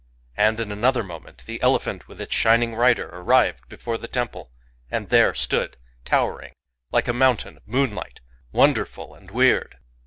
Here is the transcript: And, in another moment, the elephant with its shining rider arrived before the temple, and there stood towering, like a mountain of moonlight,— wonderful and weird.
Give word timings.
And, 0.35 0.59
in 0.59 0.71
another 0.71 1.03
moment, 1.03 1.43
the 1.45 1.61
elephant 1.61 2.07
with 2.07 2.19
its 2.19 2.33
shining 2.33 2.73
rider 2.73 3.07
arrived 3.13 3.69
before 3.69 3.99
the 3.99 4.07
temple, 4.07 4.51
and 4.89 5.09
there 5.09 5.35
stood 5.35 5.77
towering, 6.05 6.53
like 6.91 7.07
a 7.07 7.13
mountain 7.13 7.57
of 7.57 7.67
moonlight,— 7.67 8.19
wonderful 8.51 9.13
and 9.13 9.29
weird. 9.29 9.77